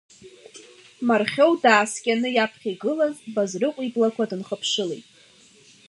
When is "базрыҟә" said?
3.33-3.79